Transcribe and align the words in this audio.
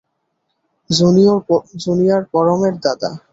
Junior 1.79 2.23
পরমের 2.33 2.75
দাদা। 2.83 3.09